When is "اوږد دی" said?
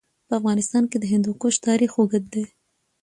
1.95-2.43